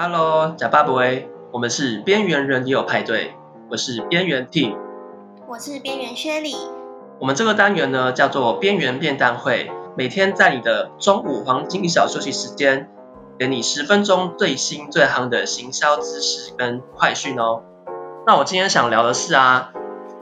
[0.00, 0.92] Hello，假爸爸，
[1.50, 3.34] 我们是边缘人也有派对，
[3.68, 4.76] 我是边缘 Tim，
[5.48, 6.54] 我是边缘 Shelly。
[7.18, 12.88] 我们这个单元呢叫做边缘便当会，每天在你的中午黄金一小休息时间，
[13.40, 17.64] 给你十分钟最新最夯的行销知识跟快讯哦。
[18.24, 19.72] 那我今天想聊的是啊，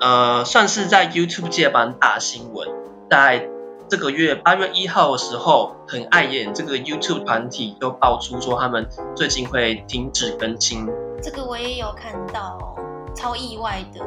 [0.00, 2.66] 呃，算是在 YouTube 界蛮大新闻，
[3.10, 3.50] 在。
[3.88, 10.88] 这个月八月一号的时候，很碍眼，这个 YouTube 团体就爆出说他们最近会停止更新。
[11.22, 12.74] 这个我也有看到，
[13.14, 14.04] 超意外的。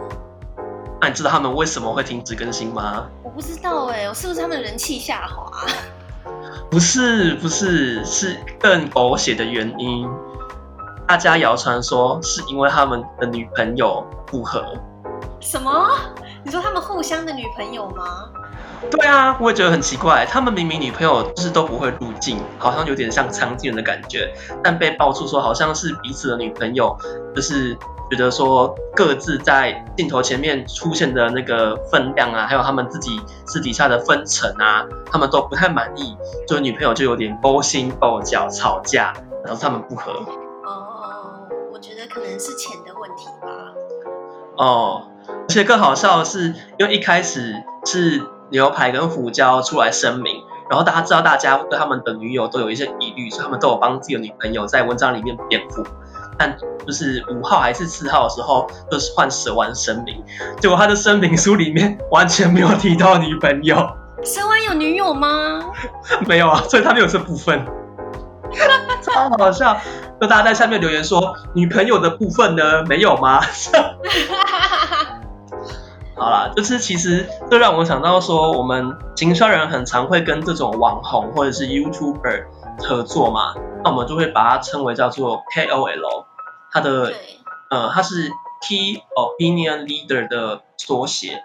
[0.99, 3.07] 那你知道他们为什么会停止更新吗？
[3.23, 5.49] 我不知道哎，我是不是他们人气下滑？
[6.69, 10.09] 不是，不是，是更狗血的原因。
[11.07, 14.61] 大家谣传说是因为他们的女朋友不和。
[15.39, 15.89] 什么？
[16.43, 18.29] 你说他们互相的女朋友吗？
[18.89, 24.33] 对啊，我也觉得很奇怪，他们明明女朋友就是都不会入镜，好像有点像苍镜人的感觉，
[24.63, 26.97] 但被爆出说好像是彼此的女朋友，
[27.35, 27.77] 就是
[28.09, 36.15] 觉得说各自在镜头前面出现的那个分量啊，还有他们自己私底下的分成啊，他们都不太满意，
[36.47, 39.13] 就女朋友就有点勾心斗角吵架，
[39.43, 40.13] 然后他们不和。
[40.13, 43.73] 哦，我觉得可能是钱的问题吧。
[44.57, 47.53] 哦，而且更好笑的是，因为一开始
[47.85, 48.23] 是。
[48.49, 55.83] 牛排跟胡椒出来声明，然后大家知道大家对他们的女友都有一些疑虑，所以他们都有帮自己的女朋友在文章里面辩护。
[56.37, 60.23] 但就是五号还是四号的时候，就是换蛇丸声明，
[60.59, 63.75] 结果他的声明书里面完全没有提到女朋友。
[64.23, 65.61] 蛇丸有女友吗？
[66.27, 67.65] 没有啊，所以他没有这部分。
[69.03, 69.77] 超好笑，
[70.19, 73.41] 就大家在下面留言说女朋友的部分呢，没有吗？
[76.19, 82.43] 好啦，就是其实这让我想到说，我们行销人很常会跟这种网红或者是 YouTuber
[82.79, 86.25] 合作嘛，那我们就会把它称为叫做 KOL，
[86.71, 87.13] 它的
[87.69, 88.29] 呃它是
[88.67, 91.41] Key Opinion Leader 的缩写，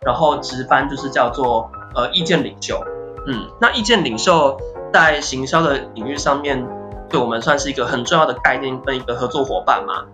[0.00, 2.80] 然后直翻就是叫做呃意见领袖，
[3.26, 4.56] 嗯，那意见领袖
[4.92, 6.64] 在行销的领域上面，
[7.10, 10.04] 对我们算是一个很重要的概念跟一个合作伙伴嘛。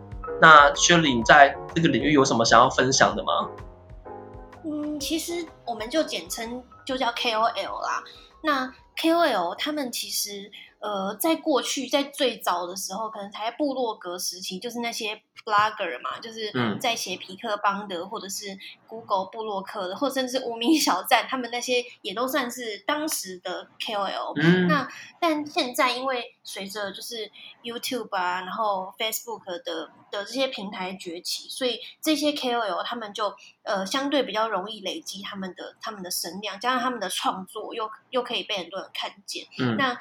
[0.40, 3.48] 那 Shirley 在这个领域有什么想要分享的吗？
[4.64, 8.02] 嗯其实我们就简称就叫 KOL 啦。
[8.42, 10.50] 那 KOL 他们其实
[10.84, 24.34] 呃，在过去在最早的时候，可能才部落格时期，就是那些 blogger 嘛，就是在写皮克邦德，或者是 Google 部落客的，或者甚至无名小站，他们那些也都算是当时的 KOL。
[24.38, 24.68] 嗯。
[24.68, 24.86] 那
[25.18, 27.30] 但现在因为随着就是
[27.62, 39.46] YouTube 啊，然后 Facebook 的的这些平台崛起，所以这些 KOL 他们就呃相对比较容易累积他们的他们的声量，加上他们的创作又又可以被很多人看见。
[39.58, 39.78] 嗯。
[39.78, 39.98] 那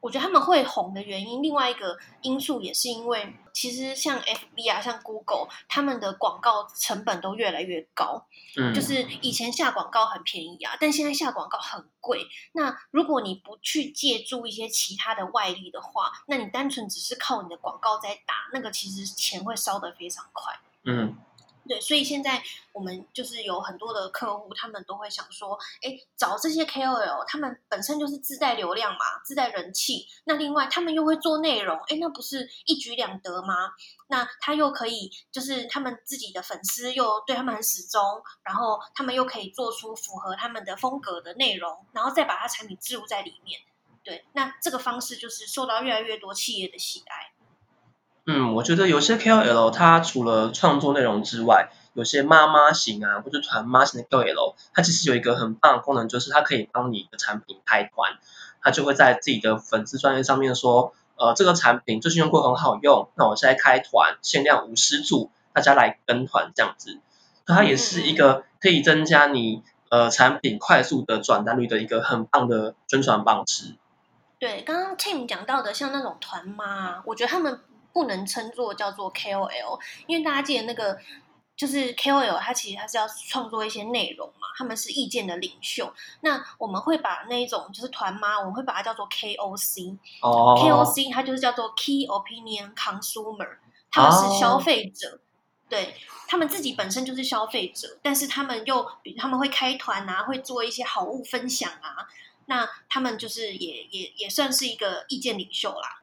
[0.00, 8.26] 我觉得他们会红的原因，另外一个因素也是因为，其实像 FB 啊，像 Google，他们的广告成本都越来越高。
[8.56, 12.26] 嗯，就是以前下广告很便宜啊，但现在下广告很贵。
[12.52, 20.54] 那如果你不去借助一些其他的外力的话，那你单纯只是靠你的广告在打，那个其实钱会烧得非常快。
[20.84, 21.16] 嗯。
[21.68, 22.42] 对，所以现在
[22.72, 30.06] 我们就是有很多的客户，他们都会想说，哎，找这些 KOL，他们本身就是自带流量嘛，自带人气。
[30.24, 33.72] 那另外他们又会做内容，哎，那不是一举两得吗？
[34.08, 38.00] 那他又可以，就是他们自己的粉丝又对他们很始终，
[38.42, 43.60] 然后他们又可以做出符合他们的风格的内容，然后再把他产品置入在里面。
[44.02, 47.37] 对，那这个方式就是受到越来越多企业的喜爱。
[48.30, 58.18] 嗯，我觉得有些 KOL 它除了创作内容之外，有些妈妈型啊，或者团妈型的 KOL，它其实有一个很棒的功能，就是它可以帮你的产品开团，
[58.60, 67.00] 它就会在自己的粉丝专页上面说，呃，这个产品最近用过很好用，那我现在开团，限量五十组，大家来跟团这样子，
[67.46, 73.76] 它也是一个可以增加你呃产品快速的转单率的一个很棒的宣传方式。
[74.38, 77.60] 对，刚刚 Tim 讲到的，像那种团妈，我觉得他们。
[77.92, 80.98] 不能称作叫做 KOL，因为大家记得那个
[81.56, 85.92] 就是 KOL，他其实他是要创作一些内容嘛，他们是意见的领袖。
[86.20, 89.98] 那我们会把那一种就是团妈，我们会把它叫做 KOC。
[90.22, 90.54] 哦。
[90.56, 93.56] KOC 它就是叫做 Key Opinion Consumer，
[93.90, 95.20] 他们是消费者，哦、
[95.68, 95.96] 对，
[96.28, 102.06] 他们自己本身就是消费者，但是他们又他们会开团啊，会做一些好物分享啊，
[102.46, 106.02] 那他们就是也也也算是一个意见领袖啦。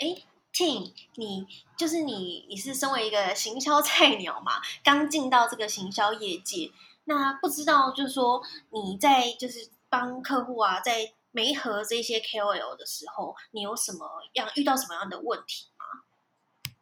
[0.00, 1.46] 诶 Tim，你
[1.76, 6.70] 就是你，你是身为一个行销菜鸟嘛，刚进到这个行销业界，
[7.04, 15.84] 那不知道就是说你在就是帮客户啊，在媒合这些 KOL 的时候，你有什么样遇到什么样的问题吗？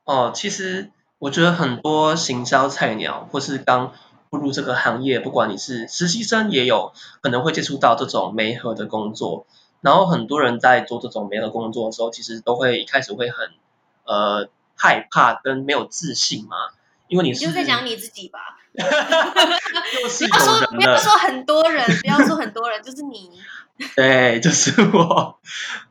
[0.04, 3.92] 哦，其实我觉得很多行销菜鸟或是刚
[4.30, 9.46] 步入这个行业，不管你是实习生，也有可能会接触到这种媒合的工作。
[9.80, 13.50] 然后很多人在做这种媒合工作的时候，其实都会一开始会很
[14.04, 16.56] 呃害怕跟没有自信嘛，
[17.08, 18.58] 因为你是你就在讲你自己吧。
[18.72, 23.30] 不要说不要说很多人，不要说很多人，就是你。
[23.96, 25.38] 对，就是我，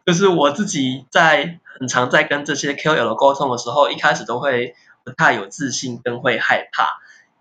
[0.05, 6.99] 就是我自己在很常在跟这些 KOL 沟通的时候，一开始都会不太有自信，跟会害怕，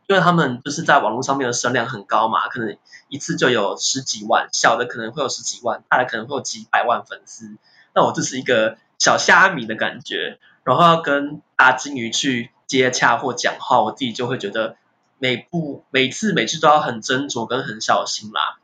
[0.08, 2.76] 因为他们就是在网络上面的声量很高嘛，可能
[3.08, 7.56] 一次就有十几万，小的可能会有十几万，大的可能会有几百万粉丝，
[7.94, 14.76] 那我就是一个小虾米的感觉，然后要跟大鲸鱼去接洽或讲话，我自己就会觉得
[15.19, 18.58] 每步每次每次都要很斟酌跟很小心啦。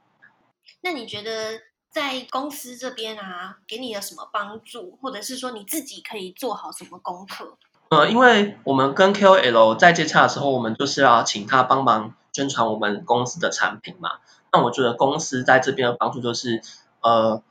[0.80, 1.60] 那你觉得？
[1.94, 7.56] 在公司这边啊，给你了什么帮助，或者是说你自己可以做好什么功课？
[7.90, 14.12] 呃，因为我们跟 KOL 在接洽的时候，我们就是要请他帮忙宣传我们公司的产品嘛。
[14.52, 16.62] 那我觉得公司在这边的帮助就是，
[17.02, 17.42] 呃，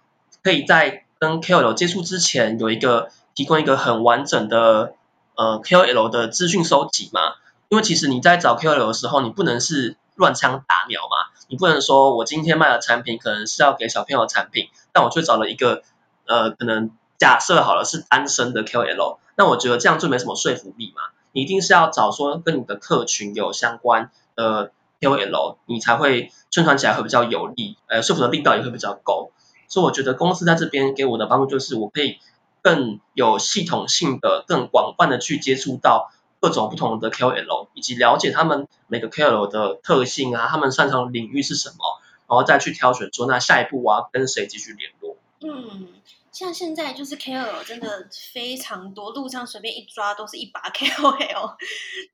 [0.43, 4.95] 可以在跟 KOL 接触之前，有一个提供一个很完整的
[5.35, 7.21] 呃 KOL 的资讯收集嘛。
[7.69, 11.33] 因为其实你在找 KOL 的时候，你不能是乱枪打鸟嘛。
[11.47, 15.83] 你不能说我今天卖的产品可能是要给小朋友的产品，但我却找了一个
[16.25, 21.01] 呃，可能假设好了是单身的 KOL，那我觉得这样就没什么说服力嘛。
[21.31, 29.31] 你一定是要找说跟你的客群有相关的 KOL，你才会宣传起来会比较有力，呃，说服的力道也会比较够。
[29.67, 32.19] 所以我觉得公司在这边给我的帮助就是，我可以
[32.61, 36.11] 更有系统性的、更广泛的去接触到。
[36.43, 45.15] 各种不同的 KOL，以及了解他们每个 KOL 的特性啊，他们擅长的领域是什么，然后再去挑选说，那下一步我要跟谁继续联络。
[45.39, 45.87] 嗯。
[46.33, 51.55] 像现在就是 KOL 真的非常多，路上随便一抓都是一把 KOL，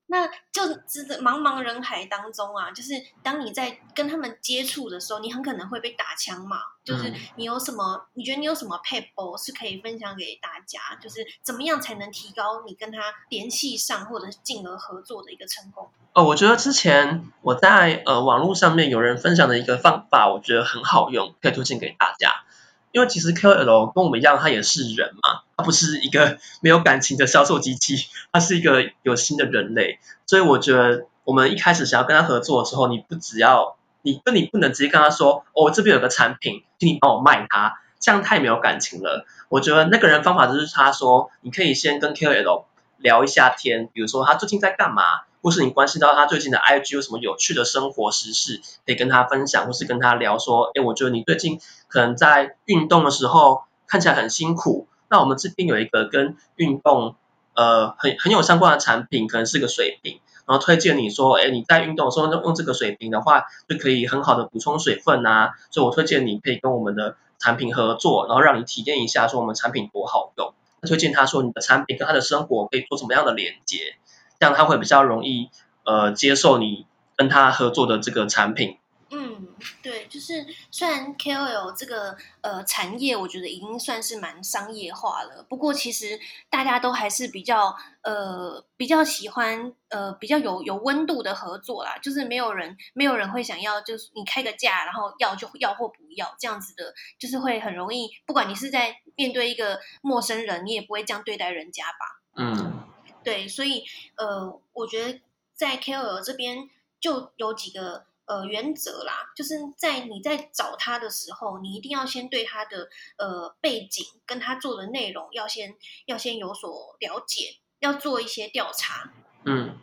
[0.07, 2.93] 那就真的茫茫人海当中啊，就是
[3.23, 6.57] 当你在跟他们接触的时候，你很可能会被打枪嘛。
[6.83, 10.79] 就是你有什么，你觉得你有什么撇步是可以分享给大家？
[10.99, 12.99] 就是怎么样才能提高你跟他
[13.29, 15.87] 联系上，或者是进而合作的一个成功？
[16.13, 22.43] 哦，我觉得之前我在呃网络上面有人分享的一个方法，我觉得很好用，可以推荐给大家。
[22.91, 29.99] 因为其实 kl 跟我们一样，他也是人嘛，他不是一个 没有感情的销售机器，他是一个有心的人类。
[30.25, 39.25] 所以我觉得，我们一开始想要跟他合作的时候，你不只要你，跟你不能直接跟他说，哦，这边有个产品，请你帮我卖它，这样太没有感情了。
[39.49, 42.63] 我觉得那个人方法就是他说，你可以先跟 kl
[42.97, 45.03] 聊一下天，比如说他最近在干嘛。
[45.41, 57.15] 或是你关心到他最近的 IG 有什么有趣的生活时事，可以跟他分享，或是跟他聊说，哎，我觉得你最近可能在运动的时候看起来很辛苦，那我们这边有一个跟运动
[57.55, 73.95] 呃很很有相关的产品，可能是个水瓶，然后推荐你说，哎，你在运动的时候用用这个水瓶的话，就可以很好的补充水分啊，所以我推荐你可以跟我们的产品合作，然后让你体验一下说我们产品多好用，推荐他说你的产品跟他的生活可以做什么样的连接。
[74.39, 75.49] 这样他会比较容易，
[75.83, 76.87] 呃，接受你
[77.17, 78.77] 跟他合作的这个产品。
[79.11, 79.47] 嗯，
[79.81, 102.21] 对，就是虽然 KOL 这个呃产业，我觉得已经算是蛮商业化了，不过其实大家都还是比较呃比较喜欢呃比较有有温度的合作啦，就是没有人没有人会想要就是你开个价，然后要就要或不要这样子的，就是会很容易，不管你是在面对一个陌生人，你也不会这样对待人家吧？
[102.35, 102.78] 嗯。
[103.23, 103.83] 对，所以
[104.15, 105.19] 呃，我觉得
[105.53, 119.11] 在 KOL 这边就有几个呃原则啦，就是在你在找他的时候，你一定要先对他的呃背景跟他做的内容要先要先有所了解，要做一些调查。
[119.45, 119.77] 嗯。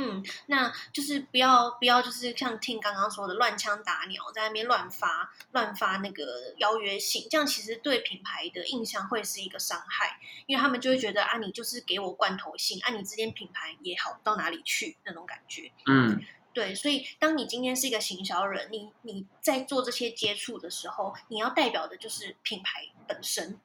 [0.00, 15.72] 嗯，那就是不要不要，就是像听刚刚说的乱枪打鸟，在那边乱发乱发那个邀约信，这样其实对品牌的印象会是一个伤害，因为他们就会觉得啊，你就是给我罐头信，啊，你这间品牌也好不到哪里去那种感觉。
[15.86, 23.58] 嗯，对，所以当你今天是一个行销人，你你在做这些接触的时候，你要代表的就是品牌本身。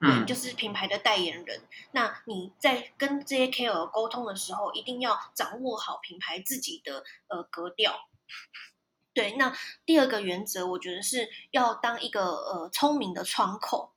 [0.00, 1.60] 嗯，就是品牌的代言人。
[1.90, 8.08] 那你在跟这些 KOL 沟通的时候，一定要掌握好品牌自己的呃格调。
[9.12, 9.52] 对，那
[9.84, 13.92] 第二个原则，我觉得是要当一个呃聪明的窗口。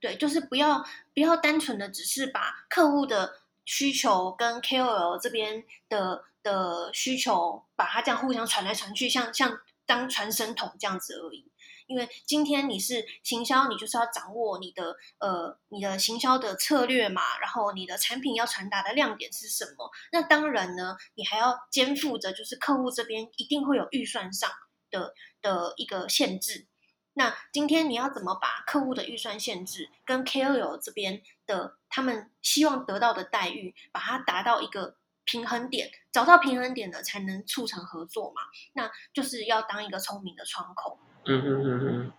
[0.00, 11.50] 对，就是不要不要单纯的只是把客户的需求跟 KOL 这边的的需求，把它这样互相传来传去，像像当传声筒这样子而已。
[11.88, 19.90] 因为今天你是行销，你就是要掌握你的呃你的行销的策略嘛，然后你的产品要传达的亮点是什么？
[20.12, 24.48] 那当然呢，你还要肩负着就是客户这边一定会有预算上
[24.90, 26.68] 的的一个限制。
[27.14, 34.96] 那今天你要怎么把客户的预算限制跟 KOL 这边的他们希望得到的待遇，把它达到一个
[35.28, 38.40] 平衡点，找到平衡点的才能促成合作嘛？
[38.72, 40.96] 那就是要当一个聪明的窗口。
[41.26, 42.12] 嗯嗯嗯嗯，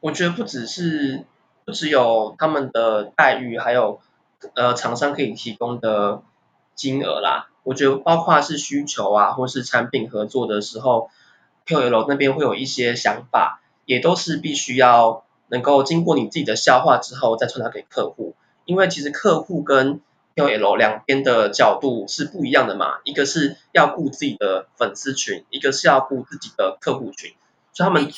[0.00, 1.24] 我觉得不只是
[1.66, 4.00] 不只有他们的待遇，还有
[4.54, 6.22] 呃厂商可以提供的
[6.74, 7.50] 金额啦。
[7.62, 11.10] 我觉得包括是需求啊，或是产品合作的时候
[11.66, 13.58] ，KOL 那边会有一些想法。
[13.86, 20.00] 也都是必须要能够经过你自己的消化之后再传达给客户，因为其实客户跟
[20.48, 27.34] 两边的角度是不一样的嘛，一个是要顾自己的粉丝群，一个是要顾自己的客户群，
[27.72, 28.10] 所以他们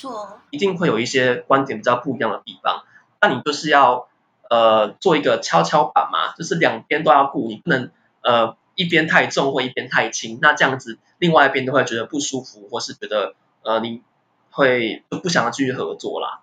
[0.51, 2.85] 一定会有一些观点比较不一样的地方。
[3.21, 4.09] 那你就是要
[4.51, 7.91] 呃做一个跷跷板嘛，就是两边都要顾，你不能
[8.23, 14.03] 呃一边太重或一边太轻，那这样子另外一边都会觉得不舒服，或是觉得呃你。
[14.55, 16.43] 会就不想要继续合作啦。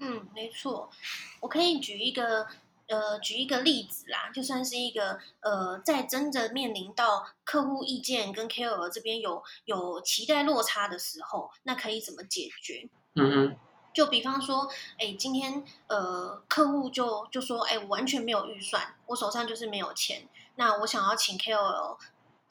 [0.00, 0.90] 嗯，没错，
[1.38, 2.48] 我可以举一个
[2.90, 12.88] 呃举一个例子啦，就算是一个呃在真的面临到客户意见跟 KOL 这边有有期待落差的时候，那可以怎么解决？
[13.14, 13.56] 嗯嗯，
[13.94, 14.68] 就比方说，
[14.98, 21.96] 哎，今天呃客户就就说，哎，我完全没有预算，我手上就是没有钱，那我想要请 KOL。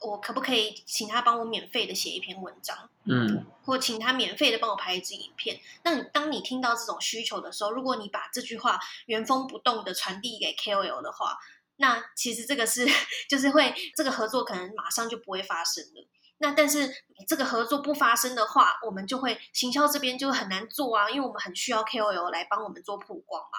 [0.00, 2.88] 我可不可以请他帮我免费的写一篇文章？
[3.04, 5.60] 嗯，或请他免费的帮我拍一支影片？
[5.84, 11.38] 那你当你听到这种需求的时候，如果你把这句话原封不动的传递给 KOL 的话，
[11.76, 12.86] 那其实这个是
[13.28, 16.06] 就是会这个合作可能马上就不会发生了。
[16.38, 16.90] 那但是
[17.28, 23.58] 这个合作不发生的话，我们就会行销这边就很难做啊，因为我们很需要 KOL 来帮我们做曝光嘛。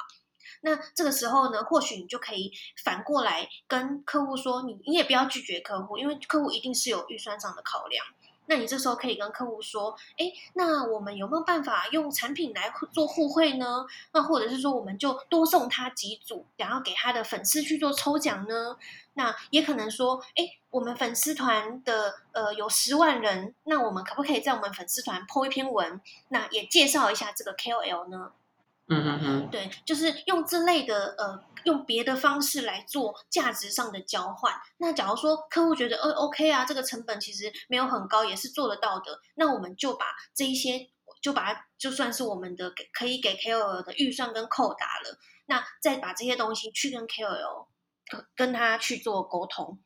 [0.62, 2.52] 那这个时候呢，或许你就可以
[2.84, 8.06] 反过来跟客户说，你你也不要拒绝客户，因为客户一定是有预算上的考量。
[8.48, 13.86] 那你这时候可以跟客户说，诶，那我们有没有办法用产品来做互惠呢？
[14.12, 18.76] 那或者是说，我们就多送他几组，然后给他的粉丝去做抽奖呢？
[19.14, 28.34] 那也可能说，诶，我们粉丝团的呃有十万人，那我们可不可以在我们粉丝团 po 一篇文，那也介绍一下这个 KOL 呢？
[28.92, 34.54] 嗯嗯嗯，对，就是用这类的呃，用别的方式来做价值上的交换。
[34.78, 40.90] 那假如说客户觉得呃 OK 啊，这个成本其实没有很高，也是做得到的，那我们就把这一些
[41.22, 45.18] 就把它就算是我们的给可以给 KOL 的预算跟扣打了。
[45.46, 47.68] 那再把这些东西去跟 KOL
[48.36, 49.80] 跟他去做沟通。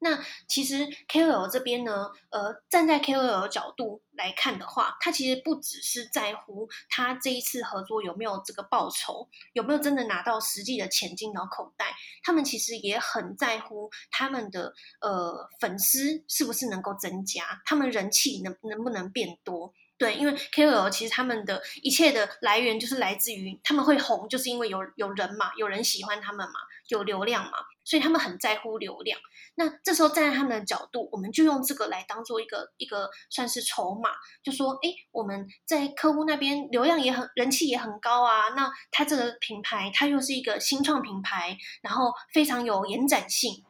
[0.00, 19.74] 那其实 KOL 这边呢，呃，站在 KOL 角度来看的话，他其实不只是在乎他这一次合作有没有这个报酬，有没有真的拿到实际的钱进到口袋，他们其实也很在乎他们的呃粉丝是不是能够增加，他们人气能能不能变多。
[19.98, 26.54] 对，因为 KOL 其实他们的一切的来源就是来自于他们会红，就是因为有有人嘛，有人喜欢他们嘛，
[26.88, 29.18] 有流量嘛，所以他们很在乎流量。
[29.56, 38.50] 那这时候站在他们的角度，我们就用这个来当做一个一个算是筹码，就说，哎，我们在客户那边流量也很，人气也很高啊。
[38.50, 43.64] 那他这个品牌，它又是一个新创品牌，然后非常有延展性。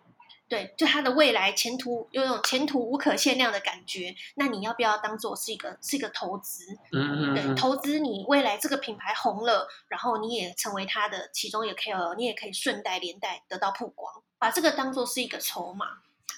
[0.49, 6.64] 对，就他的未来前途有种前途无可限量的感觉，那你要不要当做是一个是一个投资？
[6.93, 15.87] 嗯嗯，对，投资你未来这个品牌红了，然后你也成为它的其中一个 KOL，你也可以顺带连带得到曝光，把这个当做是一个筹码。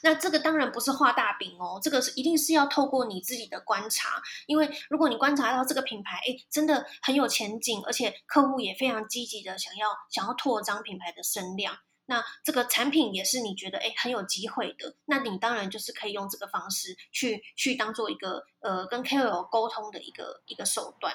[0.03, 11.77] 那这个当然不是画大饼哦，这个是一定是要透过你自己的观察，因为如果你观察到这个品牌，哎，真的很有前景，而且客户也非常积极的想要想要拓张品牌的声量。
[12.11, 21.15] 那这个产品也是你觉得诶很有机会的，那你当然就是可以用这个方式去去当做一个呃跟 KOL 沟通的一个一个手段。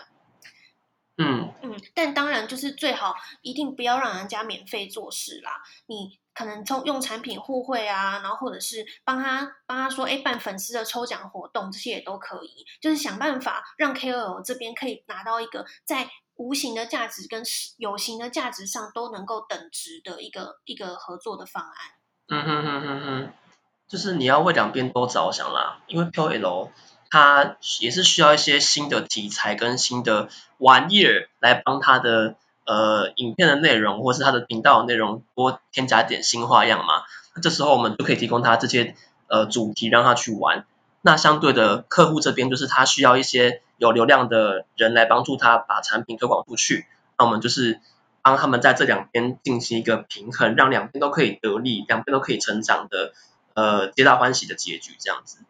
[1.17, 5.61] 嗯嗯，但当然就是最好一定不要让人家免费做事啦。
[5.87, 16.09] 你可能从用产品互惠啊，然后或者是帮他帮他说诶办粉丝的抽奖活动，这些也都可以，就是想办法让 KOL 这边可以拿到一个在。
[16.35, 17.43] 无形的价值跟
[17.77, 21.73] 有形的价值上都能够等值的一个一个合作的方案。
[22.27, 23.33] 嗯哼哼哼哼，
[23.87, 26.69] 就是你要为两边都着想啦，因为 KOL
[27.09, 37.03] 它也是需要一些新的题材跟新的玩意儿来帮他的呃影片的内容或是他的频道内容多添加点新花样嘛。
[37.35, 38.95] 那这时候我们就可以提供他这些
[39.27, 40.65] 呃主题让他去玩。
[41.05, 46.87] 那相对的客户这边就是他需要一些有流量的人来帮助他把产品推广出去。
[47.15, 47.79] 那我们就是
[48.23, 53.13] 帮他们在这两边进行一个平衡，让两边都可以得利，两边都可以成长的，
[53.53, 55.45] 呃，皆大欢喜的结局这样子。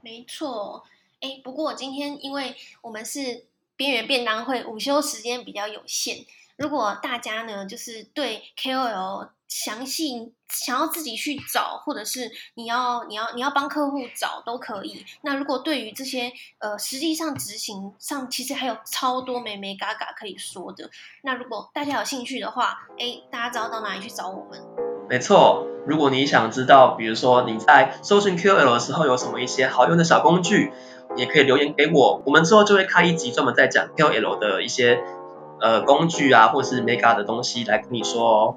[0.00, 0.84] 没错，
[1.20, 3.44] 哎，不过今天因为我们是
[3.76, 6.24] 边缘便当会，午休时间比较有限。
[6.56, 15.04] 如果大家呢，就是对 KOL 详细想要自己去找，或者是你要你要你要帮客户找都可以。
[15.22, 20.90] 那如果对于这些呃实际上执行上，其实还有超多眉眉角角可以说的。
[21.22, 24.60] 那如果大家有兴趣的话，哎，大家知道到哪里去找我们？
[25.08, 30.72] 没错，如果你想知道，比如说你在搜寻 QL 的时候有什么一些好用的小工具，
[31.16, 35.04] 也可以留言给我，我们之后就会开一集专门在讲 QL 的一些。
[35.58, 38.56] 呃，工具啊，或是 mega 的东西来跟你说哦。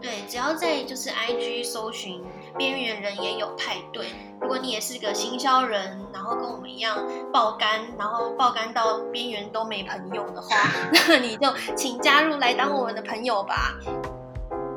[0.00, 2.22] 对，只要在就是 IG 搜寻
[2.56, 4.06] “边缘人也有派对”，
[4.40, 6.96] 如果你也是个行销人，然后跟我们一样
[7.32, 10.56] 爆肝，然后爆肝到边缘都没朋友的话，
[11.08, 13.74] 那你就请加入来当我们的朋友吧。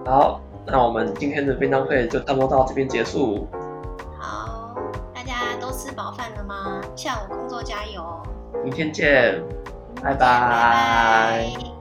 [0.06, 3.48] 好，那我们今天的便当会就差不多到这边结束。
[4.20, 4.76] 好，
[5.16, 6.82] 大家都吃饱饭了吗？
[6.96, 8.04] 下午工作加油。
[8.64, 9.42] 明天见。
[10.02, 11.73] 拜拜。